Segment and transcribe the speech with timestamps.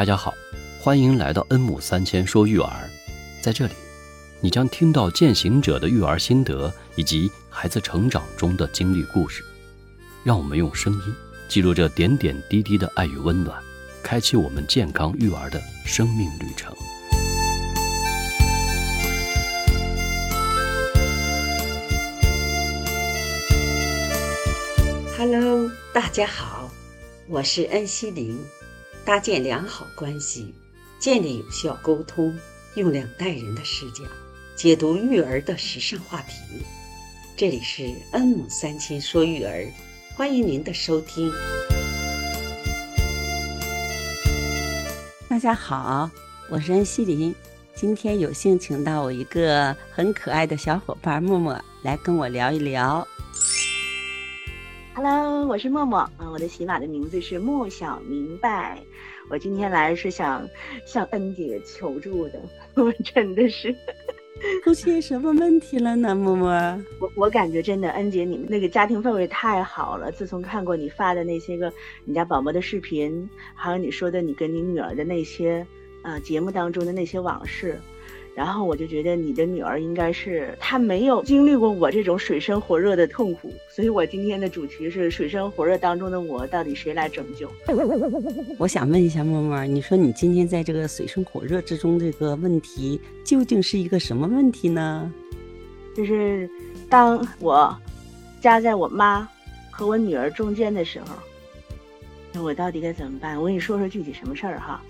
[0.00, 0.32] 大家好，
[0.80, 2.88] 欢迎来到恩母三千说育儿。
[3.42, 3.74] 在这里，
[4.40, 9.44] 你将听到践行者的育儿心得以及孩子成长中的经历故事。
[10.24, 11.14] 让我们用声音
[11.50, 13.62] 记录这点点滴滴的爱与温暖，
[14.02, 16.74] 开启我们健康育儿的生命旅程。
[25.18, 26.70] Hello，大家好，
[27.28, 28.38] 我是恩熙玲。
[29.04, 30.54] 搭建良好关系，
[30.98, 32.38] 建立有效沟通，
[32.74, 34.04] 用两代人的视角
[34.54, 36.34] 解读育儿的时尚话题。
[37.34, 39.66] 这里是恩母三千说育儿，
[40.14, 41.32] 欢迎您的收听。
[45.28, 46.10] 大家好，
[46.50, 47.34] 我是恩熙林，
[47.74, 53.06] 今天有幸请到我一个很可爱的小伙伴默默来跟我聊一聊。
[54.92, 58.76] Hello，我是默默啊，我的喜马的名字是莫小明白。
[59.30, 60.46] 我今天来是想
[60.84, 62.42] 向恩姐求助的，
[62.74, 63.72] 我真的是
[64.64, 66.12] 出现什么问题了呢？
[66.14, 66.50] 默默，
[67.00, 70.10] 我我感觉真的，恩姐你们那个家庭氛围太好了。
[70.10, 71.72] 自从看过你发的那些个
[72.04, 75.64] 你家宝宝的视频，还有你说的你跟你女儿的那些
[76.02, 77.78] 呃节目当中的那些往事。
[78.40, 87.46] 然后我就觉得你的女儿应该是她没有经历过我这种水深火热的痛苦，所以我今天的主题是水深火热当中的我，到底谁来拯救？
[88.56, 95.12] 我想问一下默默，你说你今天在这个水深火热之中，这个问题究竟是一个什么问题呢？
[95.94, 96.48] 就是
[96.88, 97.76] 当我
[98.40, 99.28] 夹在我妈
[99.70, 101.08] 和我女儿中间的时候，
[102.32, 103.38] 那我到底该怎么办？
[103.38, 104.82] 我跟你说说具体什么事儿哈。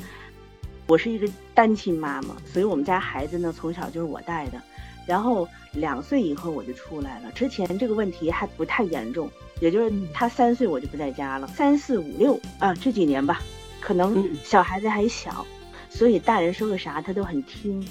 [0.91, 4.61] 我是一个单亲妈妈，所以我们家孩子呢从小就是我带的，
[5.07, 7.31] 然后两岁以后我就出来了。
[7.31, 9.31] 之前这个问题还不太严重，
[9.61, 11.47] 也就是他三岁我就不在家了。
[11.47, 13.41] 三四五六啊这几年吧，
[13.81, 15.47] 可能小孩子还小，
[15.89, 17.87] 所以大人说个啥他都很听。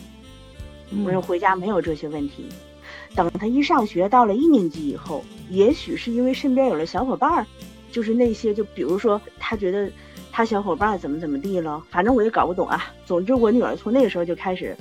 [1.06, 2.50] 我说回家没有这些问题，
[3.16, 7.48] 等他一上学到了一年级以后，也许是因为身边有了小伙伴儿，
[7.94, 9.90] 就是那些就比如说他觉得。
[10.32, 11.84] 他小伙伴怎么怎么地了？
[11.90, 12.94] 反正我也搞不懂啊。
[13.06, 14.76] 总之，我女儿从那个时候就开始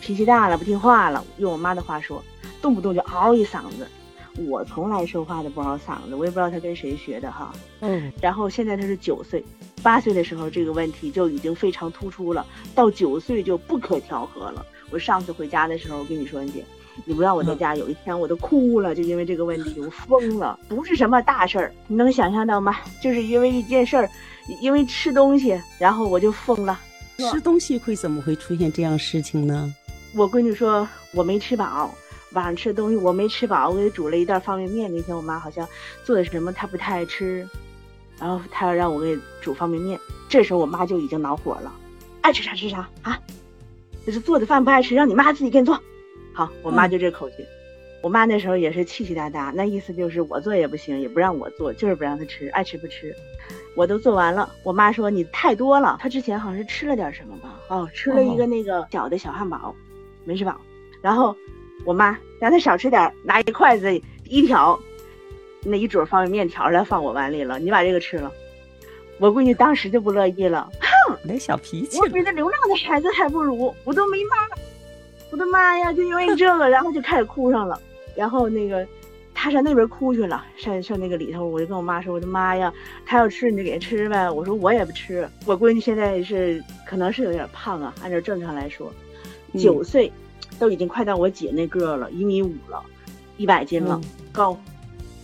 [0.00, 1.24] 脾气大了，不听话了。
[1.38, 2.22] 用我妈的话说，
[2.60, 3.86] 动不动就嗷一嗓子。
[4.48, 7.52] 我从来说话都不嗷嗓子，我也不知道他跟谁学的哈。
[7.80, 8.12] 嗯。
[8.22, 9.44] 然后现在他是九岁，
[9.82, 14.64] 八岁的时候这个问题就已经非常突出了，到九岁就不可调和了。
[14.90, 16.64] 我上次回家的时候，我跟你说，你姐，
[17.04, 20.58] 你不知道我在家，有一天我都哭了，就因为这个问题，我疯了。
[20.68, 22.76] 不是什么大事儿，你能想象到吗？
[23.02, 24.08] 就是因为一件事儿。
[24.60, 26.76] 因为吃东西，然后我就疯了。
[27.30, 29.72] 吃东西会怎么会出现这样事情呢？
[30.12, 31.88] 我闺女说我没吃饱，
[32.32, 34.92] 晚上吃东西我没吃饱，我给煮了一袋方便面。
[34.92, 35.68] 那天我妈好像
[36.02, 37.48] 做的什么，她不太爱吃，
[38.18, 40.00] 然后她要让我给煮方便面。
[40.28, 41.72] 这时候我妈就已经恼火了，
[42.22, 43.20] 爱吃啥吃啥啊！
[44.04, 45.80] 就是做的饭不爱吃，让你妈自己给你做。
[46.32, 47.46] 好，我妈就这口气。
[48.02, 53.14] 我妈那时候也是气气哒哒，那意思就是我做也不行，也不让我做，就是不让她吃，爱吃不吃。
[53.76, 55.98] 我都做完了，我妈说你太多了。
[56.00, 57.60] 她之前好像是吃了点什么吧？
[57.68, 59.74] 哦，吃了一个那个小的小汉堡，
[60.24, 60.58] 没吃饱。
[61.02, 61.36] 然后
[61.84, 64.78] 我妈让她少吃点，拿一筷子一挑，
[65.62, 67.58] 那一桌方便面条来放我碗里了。
[67.58, 68.32] 你把这个吃了，
[69.18, 71.98] 我闺女当时就不乐意了，哼，来小脾气。
[71.98, 74.36] 我比那流浪的孩子还不如，我都没妈，
[75.30, 75.92] 我的妈呀！
[75.92, 77.80] 就因为这个，然后就开始哭上了，
[78.16, 78.86] 然后那个。
[79.32, 82.70] 他上那边哭去了，上上那个里头，我就跟我妈说：“我的妈呀，
[83.06, 85.26] 他要吃你就给他吃呗。”我说我也不吃。
[85.46, 88.92] 我闺女现在是可能是有点胖啊，按照正常来说，
[89.54, 90.12] 九岁，
[90.58, 92.82] 都已经快到我姐那个了，一米五了，
[93.38, 93.98] 一百斤了，
[94.30, 94.60] 高，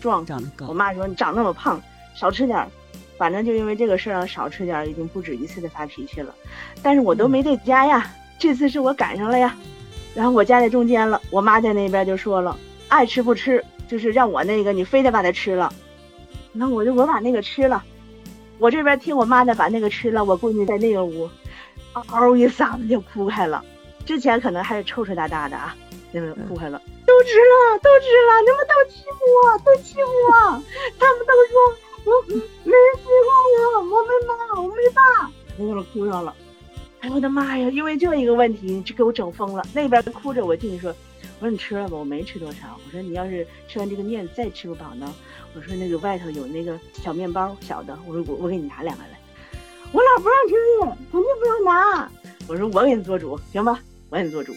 [0.00, 0.24] 壮。
[0.24, 0.68] 长得高。
[0.68, 1.78] 我妈说你长那么胖，
[2.14, 2.66] 少吃点，
[3.18, 6.34] 反正就因为这个事儿少吃点，已经不止一次的发脾气了。
[6.82, 9.54] 但是我都没在家呀，这次是我赶上了呀，
[10.16, 13.62] 然后我夹在中间了，我妈在那边就说了，爱吃不吃。
[13.88, 15.72] 就是让我那个，你非得把它吃了，
[16.52, 17.84] 那我就我把那个吃了，
[18.58, 21.30] 我这边听我妈的把那个吃了，我闺女在那个屋，
[21.92, 23.64] 嗷一嗓子就哭开了。
[24.04, 25.72] 之前可能还是抽抽搭搭的啊，
[26.10, 30.62] 那个哭开了，都吃了，都吃了，你们都欺负我，都欺负我，
[30.98, 31.54] 他们都说
[32.06, 32.10] 我
[32.64, 33.30] 没人喜欢
[33.72, 36.34] 我，我没妈，我没爸，那个哭上了。
[37.10, 39.62] 我的妈呀，因为这一个问题就给我整疯了。
[39.72, 40.94] 那边哭着，我进去说。
[41.38, 42.80] 我说你吃了吧，我没吃多少。
[42.86, 45.14] 我说你要是吃完这个面再吃不饱呢，
[45.54, 49.10] 我说那个外头有那个小面包小的，我说我我给你拿两个来。
[49.92, 50.54] 我老不让吃，
[51.12, 52.10] 肯定不让拿。
[52.48, 53.78] 我说我给你做主，行吧？
[54.08, 54.54] 我给你做主。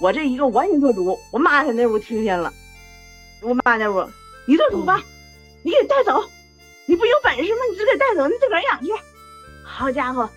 [0.00, 2.52] 我这一个我给你做主，我妈在那屋听见了。
[3.42, 4.04] 我妈那屋，
[4.46, 5.00] 你做主吧，
[5.62, 6.24] 你给带走。
[6.86, 7.60] 你不有本事吗？
[7.70, 8.90] 你自个带走，你自个养去。
[9.62, 10.28] 好家伙，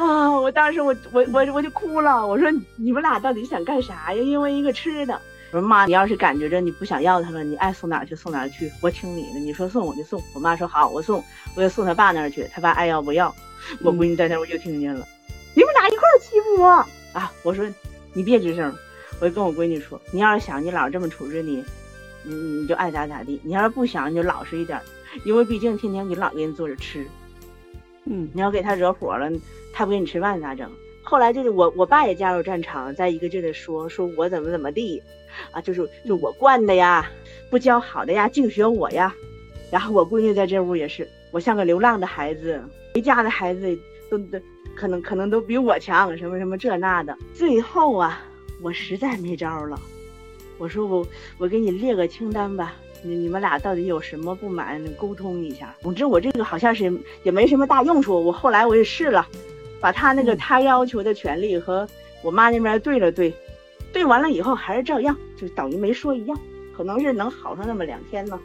[0.00, 0.30] 啊，啊！
[0.40, 4.22] 我当时我我我我就哭了，我说你们俩到底想干啥呀？
[4.22, 5.20] 因为一个吃的。
[5.52, 9.38] 我说妈，你要是感觉着你不想要他了，你爱送哪儿去送哪儿去，我听你的。
[9.38, 10.22] 你说送我就送。
[10.34, 11.22] 我妈说好，我送，
[11.54, 12.48] 我就送他爸那儿去。
[12.54, 13.34] 他爸爱要不要。
[13.82, 15.06] 我闺女在那我就听见了，
[15.54, 16.66] 你们俩一块儿欺负我
[17.12, 17.30] 啊！
[17.42, 17.66] 我说
[18.14, 18.74] 你别吱声，
[19.20, 21.62] 我就跟我闺女说，你要是想你姥这么处置你，
[22.22, 23.38] 你你就爱咋咋地。
[23.44, 24.80] 你要是不想，你就老实一点，
[25.24, 27.06] 因为毕竟天天你姥给你做着吃。
[28.06, 29.30] 嗯，你要给他惹火了，
[29.80, 30.70] 他不给你吃饭咋整？
[31.02, 35.02] 后来就是我我爸也加入战场，在一个劲的说说我怎么怎么地，
[35.52, 37.10] 啊，就是就我惯的呀，
[37.48, 39.14] 不教好的呀，净学我呀。
[39.70, 42.62] 然后我闺女在这屋也是，我像个流浪的孩子，
[42.92, 43.74] 谁家的孩子
[44.10, 44.38] 都都
[44.76, 47.16] 可能可能都比我强，什么什么这那的。
[47.32, 48.22] 最后啊，
[48.60, 49.80] 我实在没招了，
[50.58, 51.06] 我说我
[51.38, 52.74] 我给你列个清单吧。
[53.02, 54.78] 你你们俩到底有什么不满？
[54.98, 55.74] 沟通一下。
[55.80, 56.92] 总之我这个好像是
[57.22, 58.22] 也没什么大用处。
[58.22, 59.26] 我后来我也试了，
[59.80, 61.88] 把他那个他要求的权利和
[62.22, 63.34] 我妈那边对了对，
[63.92, 66.38] 对完了以后还是照样，就等于没说一样。
[66.76, 68.38] 可能是能好上那么两天呢。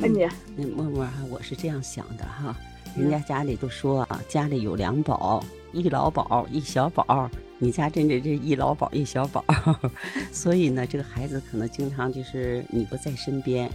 [0.00, 2.54] 恩姐，那默默哈，我是这样想的哈，
[2.96, 5.42] 人家家里都说啊，家里有两宝，
[5.72, 7.30] 一老宝一小宝。
[7.58, 9.42] 你家真的这一老宝一小宝，
[10.30, 13.70] 所以呢，这个孩子可能经常就是你不在身边。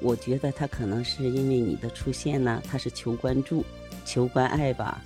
[0.00, 3.64] 我觉得他可能是因为你的出现呢，他是求关注、
[4.04, 5.00] 求关爱吧。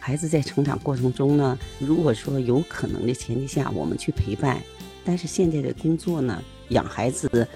[0.00, 4.60] 孩子在成长过程中呢，如果说有可能的前提下，我们去陪伴。
[5.04, 7.46] 但是现在的工作呢，养孩子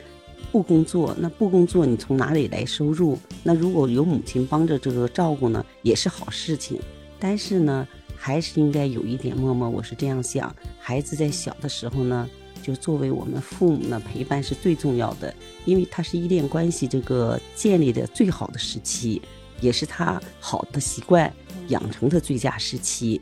[0.52, 3.18] 不工作，那不工作你从哪里来收入？
[3.42, 6.78] 那如果有母亲帮着这个照顾呢，也是好事情。
[7.18, 7.88] 但是呢。
[8.16, 10.54] 还是应该有一点默默，我是这样想。
[10.78, 12.26] 孩子在小的时候呢，
[12.62, 15.34] 就作为我们父母呢陪伴是最重要的，
[15.66, 19.20] 因为他是依恋关系这个建立的最好的时期，
[19.60, 21.30] 也是他好的习惯
[21.68, 23.20] 养成的最佳时期。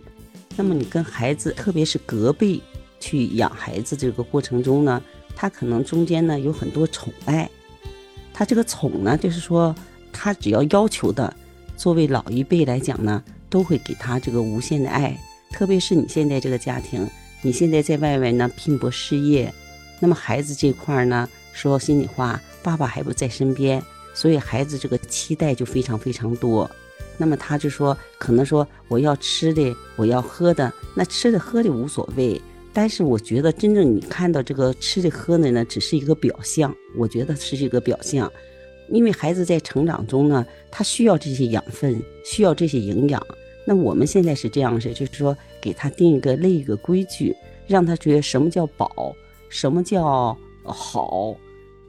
[0.56, 2.60] 那么你跟孩子，特别是隔辈
[3.00, 5.02] 去养孩子这个过程中呢，
[5.34, 7.50] 他可能中间呢有很多宠爱，
[8.32, 9.74] 他这个宠呢，就是说
[10.12, 11.34] 他只要要求的，
[11.76, 13.22] 作为老一辈来讲呢。
[13.52, 15.14] 都会给他这个无限的爱，
[15.50, 17.06] 特别是你现在这个家庭，
[17.42, 19.52] 你现在在外面呢拼搏事业，
[20.00, 23.82] 那么孩子这块呢，说心里话，爸爸还不在身边，
[24.14, 26.70] 所以孩子这个期待就非常非常多。
[27.18, 32.40] 那么他就说，可能说我要吃的，我要喝的，那吃的喝的无所谓，
[32.72, 38.30] 但是我觉得真正你看到这个吃的喝的呢，只是一个表象，我觉得是一个表象。
[38.88, 43.24] 因为孩子在成长中呢，他需要这些养分，需要这些营养。
[43.64, 47.34] 那我们现在是这样式，就是说给他定一个立一个规矩，
[47.68, 49.14] 让他觉得什么叫饱，
[49.48, 51.36] 什么叫好，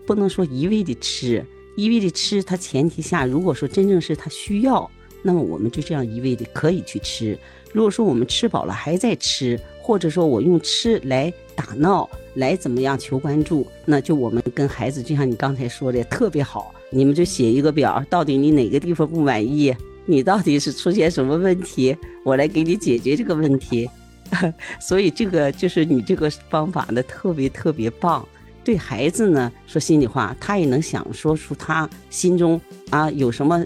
[0.06, 1.44] 不能说一味的吃，
[1.76, 2.44] 一味的吃。
[2.44, 4.90] 他前提下，如果说真正是他需要，
[5.24, 7.36] 那么我们就这样一味的可以去吃。
[7.72, 16.72] 如果说我们吃饱了还在吃，或者说我用吃来打闹，来怎么样求关注，那就我们跟孩子就像你刚才说的特别好。
[16.92, 19.75] 你们就写一个表，到底你哪个地方不满意？
[20.06, 21.98] 你到底是出现什么问题？
[22.24, 23.90] 我来给你解决这个问题。
[24.80, 28.24] 所以这个就是你这个方法呢，特别特别棒。
[28.64, 32.62] 对孩子呢，说心里话，他也能想说出他心中
[32.92, 33.66] 啊有什么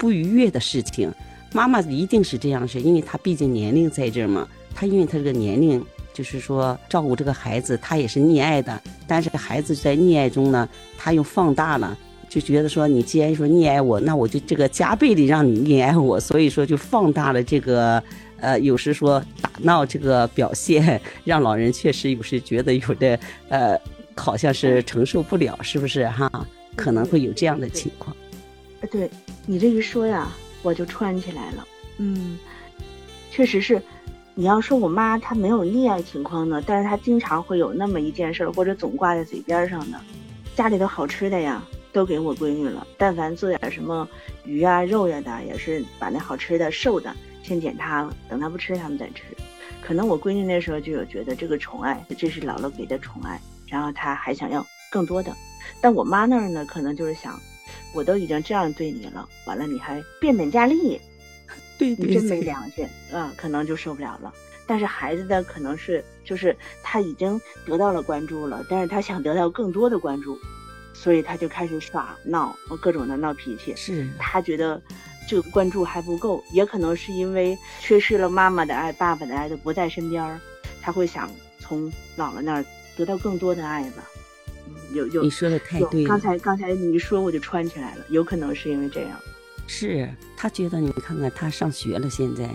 [0.00, 1.12] 不愉悦的事情。
[1.52, 4.48] 妈妈一定是这样是，因为她毕竟年龄在这儿嘛。
[4.74, 5.84] 她因为她这个年龄，
[6.14, 8.80] 就是说照顾这个孩子，她也是溺爱的。
[9.06, 11.96] 但是孩子在溺爱中呢，他又放大了。
[12.28, 18.00] 就觉得说，你既然说溺爱我，那我就这个加倍的让你溺爱我，所以说就放大了这个，
[18.38, 23.76] 呃，有时说打闹这个表现，让老人确实有时觉得有的，呃，
[24.14, 26.30] 好像是承受不了，是不是哈？
[26.76, 28.14] 可能会有这样的情况。
[28.14, 28.29] 呃，
[28.88, 29.10] 对
[29.46, 30.28] 你这一说呀，
[30.62, 31.66] 我就串起来了。
[31.98, 32.38] 嗯，
[33.30, 33.82] 确实是，
[34.34, 40.00] 你要说我妈她没有溺爱情况呢，但是她经常会有那么一件事儿，或者总挂在嘴边上的，
[40.54, 41.62] 家里头好吃的呀。
[41.92, 44.08] 都给我闺女了，但凡做点什么
[44.44, 49.24] 鱼啊、肉呀的，也是把那好吃的、瘦的先点她了，等她不吃，他们再吃。
[49.82, 55.34] 可能我闺女那时候就有觉得这个宠爱，这是姥姥给的宠爱，然后她还想要更多的。
[55.80, 57.36] 但我妈那儿呢，可能就是想，
[57.94, 61.00] 我都已经这样对你了，完了你还变本加厉，
[61.78, 64.32] 对你真没良心啊，可能就受不了了。
[64.66, 70.38] 但是孩子的可能是，就是他已经得到了关注了，但是他想得到更多的关注。
[70.92, 73.74] 所以他就开始耍闹，各种的闹脾气。
[73.74, 74.78] 是他觉得
[75.26, 80.38] 这个关注还不够，也可能是因为缺失了妈妈的爱、爸爸的爱，都不在身边儿，
[80.82, 82.64] 他会想从姥姥那儿
[82.98, 84.04] 得到更多的爱吧。
[84.92, 86.08] 有有，你说的太对了。
[86.08, 89.18] 刚才刚才你一说，我就穿起来了，有可能是因为这样。
[89.66, 92.48] 是他觉得你看看他上学了，现在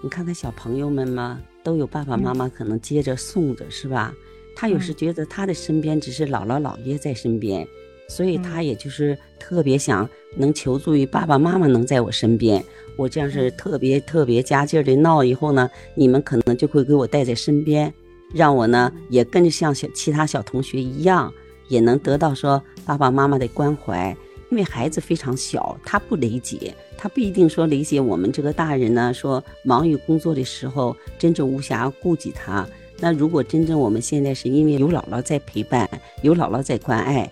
[0.00, 4.14] 你看看小朋友们嘛，都有爸爸妈妈可能接着送着，是吧？
[4.56, 7.66] 他有时觉得他的身边只是姥姥姥爷在身边，
[8.08, 12.62] 所以他也就是特别想能求助于爸爸妈妈能在我身边。
[12.98, 17.92] 我这样是特别特别加劲儿的闹以后呢，你们可能就会给我带在身边，
[18.34, 21.32] 让我呢也跟着像小其他小同学一样，
[21.72, 24.14] 也能得到说爸爸妈妈的关怀。
[24.50, 29.10] 因为孩子非常小，他不理解，他不一定说理解我们这个大人呢。
[29.14, 32.68] 说忙于工作的时候，真正无暇顾及他。
[33.00, 35.88] 那如果真正我们现在是因为有姥姥在陪伴，
[36.20, 37.30] 有姥姥在关爱，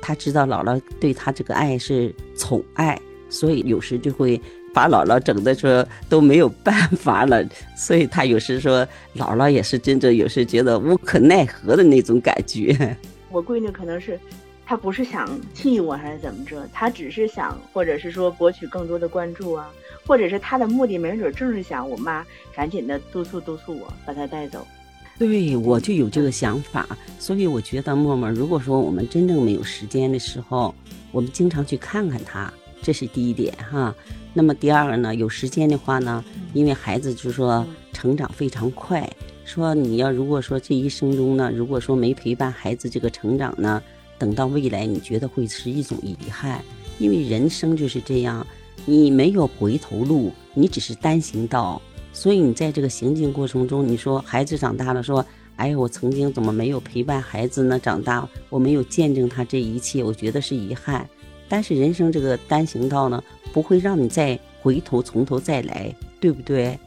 [0.00, 2.96] 他知道姥姥对他这个爱是宠爱，
[3.28, 4.40] 所以有时就会
[4.72, 7.44] 把姥姥整的说都没有办法了。
[7.76, 12.96] 所以他有时说姥姥也是真正有时觉得无可奈何的那种感觉。
[13.30, 14.18] 我闺女可能是。
[14.66, 19.68] 她不是想气我还是怎么着，她只是想，或者是说博取更多的关注啊，
[20.06, 24.64] 或者是她的目的没准正是想我妈赶紧的督促督促我把她带走。
[25.18, 26.86] 对，我就有这个想法，
[27.18, 30.72] 所以我觉得默默，如果说我们真正没有时间的时候，
[31.10, 33.92] 我们经常去看看她，这是第一点哈。
[34.32, 39.10] 那么第二个呢，有时间的话呢，因为孩子就是说成长非常快，
[39.50, 43.82] 说你要如果说这一生中呢，如果说没陪伴孩子这个成长呢。
[44.16, 46.62] 等到未来，你觉得会是一种遗憾，
[46.98, 48.46] 因为人生就是这样，
[48.84, 51.80] 你没有回头路，你只是单行道，
[52.12, 55.24] 所以你在这个行进过程中，你说孩子长大了，说，
[55.56, 57.78] 哎，我曾经怎么没有陪伴孩子呢？
[57.78, 61.08] 长大我没有见证他这一切，我觉得是遗憾。
[61.48, 66.78] 但是人生这个单行道呢，不会让你再回头从头再来，对不对？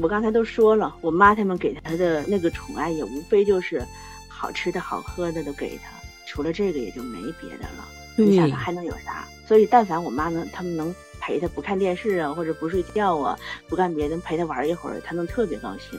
[0.00, 3.84] 我刚才都说了，我妈他们给他的那个宠爱，也无非就是
[4.28, 5.90] 好吃的好喝的都给他。
[6.26, 7.84] 除了这个也就没别的了，
[8.16, 9.26] 你想他还能有啥？
[9.46, 13.36] 所以但凡我妈能，他们能陪他不看电视啊，或者不睡觉啊，
[13.68, 15.98] 不干别的，陪他玩一会儿，他能特别高兴。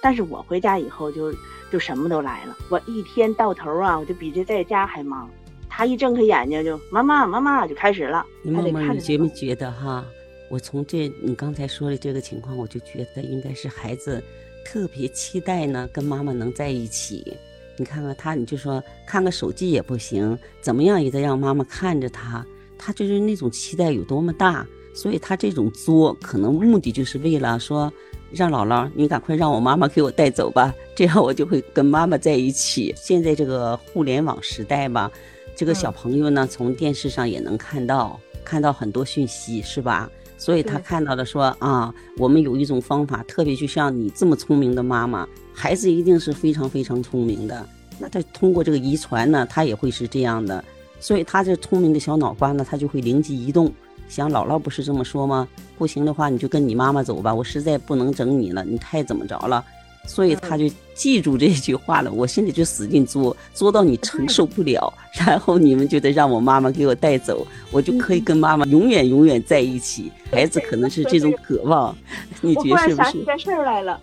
[0.00, 1.32] 但是我回家以后就
[1.70, 5.28] 就什么都来了，我一天到头啊，我就比这在家还忙。
[5.68, 8.24] 他一睁开眼睛就妈妈妈妈就开始了。
[8.42, 10.04] 妈妈，你觉没觉得哈？
[10.48, 14.22] 我从这你刚才说的这个情况，我就觉得应该是孩子
[14.64, 17.36] 特别期待呢，跟妈妈能在一起。
[17.76, 22.46] 你看看他，你就说看个手机也不行，怎么样也得让妈妈看着他。
[22.78, 27.92] 他就是那种期待有多么大，所以他这种作可能目的就是为了说，
[28.30, 32.94] 让姥姥你赶快让我妈妈给我带走吧，这样我就会跟妈妈在一起。
[32.96, 35.10] 现在这个互联网时代吧，
[35.54, 40.10] 这个小朋友呢，从电视上也能看到看到很多讯息，是吧？
[40.38, 45.26] 所以他看到了说啊，我们有一种方法，特别就像你这么聪明的妈妈。
[45.58, 47.66] 孩子一定是非常非常聪明的，
[47.98, 50.62] 那他通过这个遗传呢，他也会是这样的，
[51.00, 53.72] 所以他这聪明的小脑瓜呢，他就会灵机一动，
[54.06, 55.48] 想姥姥不是这么说吗？
[55.78, 59.64] 不行的话，你就跟你妈妈走吧，我实在不能整你了，你太怎么着了？
[60.06, 64.92] 所以他就记住这句话了，我心里就使劲作，作到你承受不了，
[65.26, 70.10] 然后你们就得让我妈妈给我带走，我就可以跟妈妈永远永远在一起。
[70.30, 71.94] 孩子可能是这种渴望，
[72.40, 72.98] 你觉得 是不是？
[72.98, 74.00] 我想起件事来了，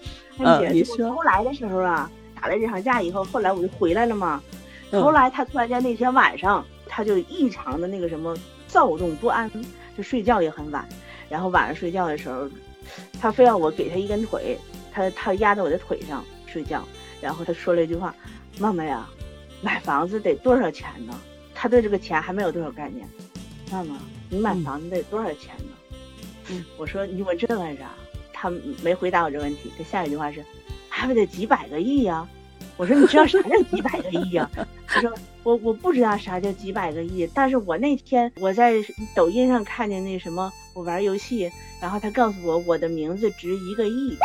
[0.72, 4.42] 你说后来的时候啊，打了这场架以后，后来我就回来了嘛。
[4.92, 9.50] 后来他突然间那天晚上，他就异常的那个什么躁动不安，
[9.98, 10.88] 就睡觉也很晚，
[11.30, 12.48] 然后晚上睡觉的时候，
[13.20, 14.56] 他非要我给他一根腿。
[14.94, 16.88] 他他压在我的腿上睡觉，
[17.20, 18.16] 然后他说了一句话
[18.60, 19.10] ：“妈妈呀，
[19.62, 21.20] 买房子得多少钱呢？”
[21.56, 23.08] 他对这个钱还没有多少概念。
[23.72, 23.98] 妈妈，
[24.30, 25.98] 你买房子得多少钱呢？
[26.50, 27.90] 嗯，我说你问这干啥？
[28.32, 28.52] 他
[28.84, 29.72] 没回答我这问题。
[29.78, 30.44] 他下一句话是
[30.90, 32.28] ：“还不得几百个亿呀？”
[32.76, 34.50] 我说：“你知道啥叫几百个亿呀？”
[34.86, 38.74] 他说：“我我不知道啥叫几百个亿，但是我那天我在
[39.16, 41.50] 抖音上看见那什么，我玩游戏，
[41.82, 44.18] 然后他告诉我我的名字值一个亿。”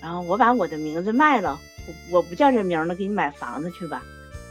[0.00, 4.02] 然后我把我的名字卖了，我我不叫这名了，给你买房子去吧。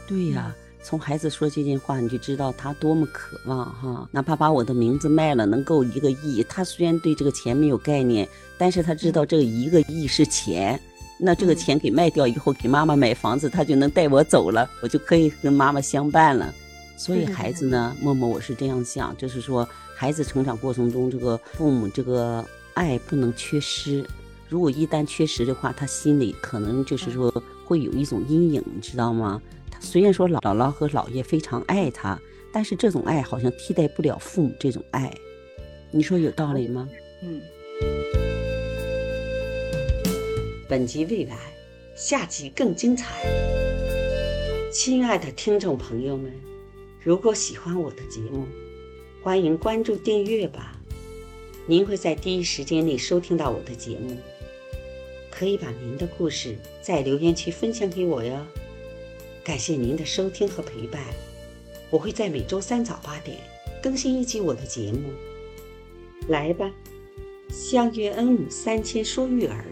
[0.06, 4.08] 对呀，从孩子说这件话，你就知道他多么渴望哈。
[4.10, 10.80] 哪怕把我的名字卖了，能够一个亿，他虽然对这个钱没有概念，但是他知道这一个亿是钱。
[11.20, 16.54] 那这个钱给卖掉以后，给妈妈买房子，他就能带我走了，我就可以跟妈妈相伴了。
[16.96, 24.04] 所以孩子呢，默默我是这样想，就是说孩子成长过程中，这个父母这个爱不能缺失。
[24.48, 27.30] 如果一旦缺失的话，他心里可能就是说
[27.66, 29.40] 会有一种阴影，你知道吗？
[29.70, 32.18] 他虽然说姥姥和姥爷非常爱他，
[32.52, 35.14] 但是这种爱好像替代不了父母这种爱，
[35.90, 36.88] 你说有道理吗？
[37.22, 37.40] 嗯。
[40.68, 41.38] 本集未完，
[41.94, 43.14] 下集更精彩。
[44.72, 46.32] 亲爱的听众朋友们，
[47.02, 48.46] 如果喜欢我的节目，
[49.22, 50.76] 欢迎关注订阅吧，
[51.66, 54.16] 您会在第一时间内收听到我的节目。
[55.38, 58.44] 可以把您的故事在留言区分享给我哟。
[59.44, 61.00] 感谢您的收听和陪伴，
[61.90, 63.38] 我会在每周三早八点
[63.80, 65.12] 更新一集我的节目。
[66.26, 66.68] 来吧，
[67.50, 69.64] 相约恩母三千说育儿。